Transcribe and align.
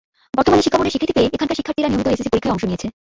বর্তমানে 0.37 0.63
শিক্ষা 0.63 0.77
বোর্ডের 0.77 0.93
স্বীকৃতি 0.95 1.13
পেয়ে 1.15 1.29
এখানকার 1.35 1.57
শিক্ষার্থীরা 1.57 1.89
নিয়মিত 1.89 2.07
এসএসসি 2.11 2.31
পরীক্ষায় 2.33 2.53
অংশ 2.53 2.63
নিয়েছে। 2.67 2.87